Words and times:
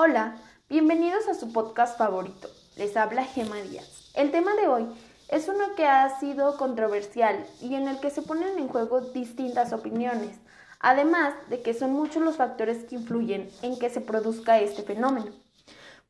Hola, 0.00 0.36
bienvenidos 0.68 1.26
a 1.26 1.34
su 1.34 1.52
podcast 1.52 1.98
favorito. 1.98 2.48
Les 2.76 2.96
habla 2.96 3.24
Gema 3.24 3.56
Díaz. 3.56 4.12
El 4.14 4.30
tema 4.30 4.54
de 4.54 4.68
hoy 4.68 4.86
es 5.26 5.48
uno 5.48 5.74
que 5.76 5.86
ha 5.86 6.20
sido 6.20 6.56
controversial 6.56 7.44
y 7.60 7.74
en 7.74 7.88
el 7.88 7.98
que 7.98 8.10
se 8.10 8.22
ponen 8.22 8.58
en 8.58 8.68
juego 8.68 9.00
distintas 9.00 9.72
opiniones, 9.72 10.38
además 10.78 11.34
de 11.50 11.62
que 11.62 11.74
son 11.74 11.94
muchos 11.94 12.22
los 12.22 12.36
factores 12.36 12.84
que 12.84 12.94
influyen 12.94 13.50
en 13.62 13.76
que 13.76 13.90
se 13.90 14.00
produzca 14.00 14.60
este 14.60 14.84
fenómeno. 14.84 15.32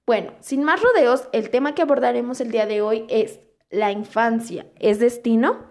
Bueno, 0.04 0.32
sin 0.40 0.64
más 0.64 0.82
rodeos, 0.82 1.26
el 1.32 1.48
tema 1.48 1.74
que 1.74 1.80
abordaremos 1.80 2.42
el 2.42 2.50
día 2.50 2.66
de 2.66 2.82
hoy 2.82 3.06
es 3.08 3.40
¿la 3.70 3.90
infancia 3.90 4.66
es 4.78 4.98
destino? 4.98 5.64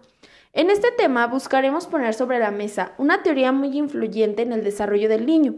En 0.54 0.72
este 0.72 0.90
tema 0.90 1.28
buscaremos 1.28 1.86
poner 1.86 2.16
sobre 2.16 2.40
la 2.40 2.50
mesa 2.50 2.94
una 2.98 3.22
teoría 3.22 3.52
muy 3.52 3.78
influyente 3.78 4.42
en 4.42 4.54
el 4.54 4.64
desarrollo 4.64 5.08
del 5.08 5.28
niño, 5.28 5.54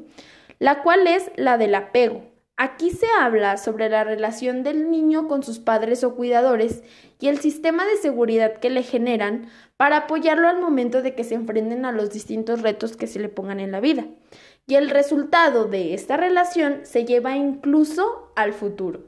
la 0.58 0.84
cual 0.84 1.08
es 1.08 1.32
la 1.38 1.58
del 1.58 1.74
apego, 1.74 2.26
Aquí 2.62 2.92
se 2.92 3.06
habla 3.18 3.56
sobre 3.56 3.88
la 3.88 4.04
relación 4.04 4.64
del 4.64 4.92
niño 4.92 5.30
con 5.30 5.44
sus 5.44 5.60
padres 5.60 6.04
o 6.04 6.16
cuidadores 6.16 6.84
y 7.18 7.30
el 7.30 7.40
sistema 7.40 7.86
de 7.86 7.96
seguridad 7.96 8.58
que 8.58 8.70
le 8.70 8.84
generan 8.84 9.48
para 9.78 9.96
apoyarlo 9.96 10.50
al 10.50 10.60
momento 10.60 11.02
de 11.02 11.16
que 11.16 11.24
se 11.24 11.36
enfrenten 11.36 11.86
a 11.86 11.94
los 11.94 12.10
distintos 12.10 12.62
retos 12.62 12.98
que 12.98 13.08
se 13.08 13.20
le 13.20 13.30
pongan 13.30 13.62
en 13.62 13.72
la 13.72 13.80
vida. 13.80 14.08
Y 14.68 14.76
el 14.76 14.90
resultado 14.90 15.70
de 15.70 15.94
esta 15.94 16.18
relación 16.18 16.82
se 16.84 17.06
lleva 17.06 17.38
incluso 17.38 18.34
al 18.36 18.52
futuro. 18.52 19.06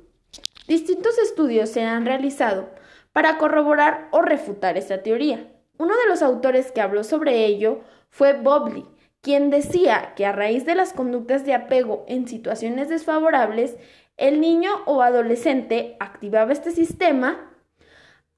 Distintos 0.69 1.17
estudios 1.17 1.69
se 1.69 1.83
han 1.83 2.05
realizado 2.05 2.69
para 3.11 3.37
corroborar 3.37 4.07
o 4.11 4.21
refutar 4.21 4.77
esta 4.77 5.03
teoría. 5.03 5.51
Uno 5.77 5.97
de 5.97 6.07
los 6.07 6.21
autores 6.21 6.71
que 6.71 6.79
habló 6.79 7.03
sobre 7.03 7.45
ello 7.45 7.81
fue 8.09 8.31
Bobley, 8.31 8.85
quien 9.21 9.49
decía 9.49 10.13
que 10.15 10.25
a 10.25 10.31
raíz 10.31 10.65
de 10.65 10.75
las 10.75 10.93
conductas 10.93 11.45
de 11.45 11.53
apego 11.53 12.03
en 12.07 12.27
situaciones 12.27 12.89
desfavorables, 12.89 13.77
el 14.17 14.41
niño 14.41 14.71
o 14.85 15.01
adolescente 15.01 15.95
activaba 15.99 16.51
este 16.51 16.71
sistema, 16.71 17.51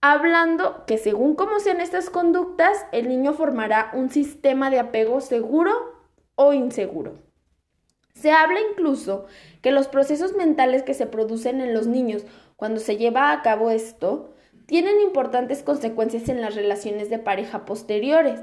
hablando 0.01 0.85
que 0.85 0.97
según 0.97 1.35
cómo 1.35 1.59
sean 1.59 1.81
estas 1.81 2.09
conductas, 2.09 2.85
el 2.91 3.07
niño 3.07 3.33
formará 3.33 3.91
un 3.93 4.09
sistema 4.09 4.69
de 4.69 4.79
apego 4.79 5.21
seguro 5.21 5.71
o 6.35 6.53
inseguro. 6.53 7.13
Se 8.13 8.31
habla 8.31 8.59
incluso 8.71 9.25
que 9.61 9.71
los 9.71 9.87
procesos 9.87 10.35
mentales 10.35 10.83
que 10.83 10.93
se 10.93 11.07
producen 11.07 11.61
en 11.61 11.73
los 11.73 11.87
niños 11.87 12.25
cuando 12.55 12.79
se 12.79 12.97
lleva 12.97 13.31
a 13.31 13.41
cabo 13.41 13.71
esto 13.71 14.33
tienen 14.65 15.01
importantes 15.01 15.63
consecuencias 15.63 16.29
en 16.29 16.41
las 16.41 16.55
relaciones 16.55 17.09
de 17.09 17.19
pareja 17.19 17.65
posteriores, 17.65 18.39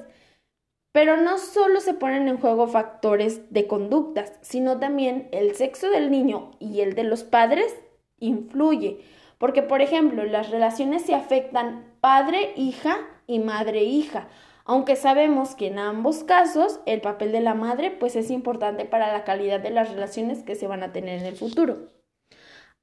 pero 0.93 1.17
no 1.17 1.39
solo 1.39 1.81
se 1.81 1.95
ponen 1.95 2.29
en 2.29 2.39
juego 2.39 2.67
factores 2.67 3.53
de 3.53 3.67
conductas, 3.67 4.33
sino 4.41 4.79
también 4.79 5.29
el 5.33 5.55
sexo 5.55 5.91
del 5.91 6.11
niño 6.11 6.53
y 6.59 6.81
el 6.81 6.95
de 6.95 7.05
los 7.05 7.23
padres 7.23 7.75
influye. 8.19 9.01
Porque, 9.39 9.63
por 9.63 9.81
ejemplo, 9.81 10.25
las 10.25 10.51
relaciones 10.51 11.03
se 11.03 11.15
afectan 11.15 11.85
padre-hija 12.01 12.99
y 13.27 13.39
madre-hija, 13.39 14.29
aunque 14.65 14.97
sabemos 14.97 15.55
que 15.55 15.69
en 15.69 15.79
ambos 15.79 16.25
casos 16.25 16.81
el 16.87 17.01
papel 17.01 17.33
de 17.33 17.41
la 17.41 17.55
madre 17.55 17.91
pues 17.91 18.17
es 18.17 18.31
importante 18.31 18.85
para 18.85 19.13
la 19.13 19.25
calidad 19.25 19.61
de 19.61 19.71
las 19.71 19.91
relaciones 19.91 20.43
que 20.43 20.55
se 20.55 20.67
van 20.67 20.83
a 20.83 20.93
tener 20.93 21.21
en 21.21 21.27
el 21.27 21.37
futuro. 21.37 21.89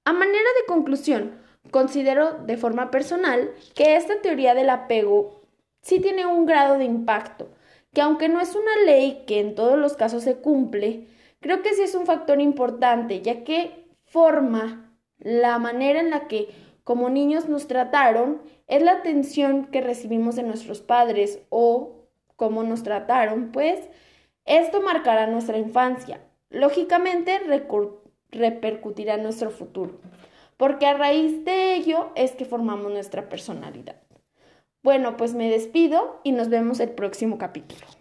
A 0.06 0.14
manera 0.14 0.38
de 0.38 0.66
conclusión, 0.68 1.40
considero 1.72 2.34
de 2.46 2.58
forma 2.58 2.92
personal 2.92 3.52
que 3.76 3.96
esta 3.96 4.22
teoría 4.22 4.54
del 4.54 4.70
apego 4.70 5.42
sí 5.82 6.00
tiene 6.00 6.26
un 6.26 6.46
grado 6.46 6.78
de 6.78 6.86
impacto, 6.86 7.50
que 7.94 8.02
aunque 8.02 8.30
no 8.30 8.40
es 8.40 8.56
una 8.56 8.76
ley 8.86 9.24
que 9.28 9.40
en 9.40 9.56
todos 9.56 9.78
los 9.78 9.96
casos 9.96 10.24
se 10.24 10.38
cumple, 10.38 11.08
creo 11.40 11.62
que 11.62 11.74
sí 11.74 11.84
es 11.84 11.96
un 11.96 12.06
factor 12.06 12.40
importante, 12.42 13.22
ya 13.22 13.44
que 13.44 13.88
forma 14.04 14.94
la 15.20 15.58
manera 15.60 16.00
en 16.00 16.10
la 16.10 16.28
que 16.28 16.50
como 16.84 17.10
niños 17.10 17.50
nos 17.50 17.68
trataron, 17.68 18.42
es 18.68 18.82
la 18.82 18.94
atención 18.94 19.66
que 19.66 19.82
recibimos 19.82 20.36
de 20.38 20.44
nuestros 20.44 20.82
padres 20.82 21.40
o 21.50 22.08
cómo 22.38 22.64
nos 22.64 22.84
trataron, 22.84 23.52
pues 23.52 23.90
esto 24.46 24.82
marcará 24.82 25.28
nuestra 25.28 25.58
infancia. 25.58 26.22
Lógicamente 26.50 27.42
repercutirá 28.32 29.16
en 29.16 29.24
nuestro 29.24 29.50
futuro, 29.50 30.00
porque 30.56 30.86
a 30.86 30.94
raíz 30.94 31.44
de 31.44 31.76
ello 31.76 32.12
es 32.16 32.32
que 32.32 32.46
formamos 32.46 32.90
nuestra 32.90 33.28
personalidad. 33.28 34.07
Bueno, 34.88 35.18
pues 35.18 35.34
me 35.34 35.50
despido 35.50 36.22
y 36.24 36.32
nos 36.32 36.48
vemos 36.48 36.80
el 36.80 36.92
próximo 36.92 37.38
capítulo. 37.38 37.97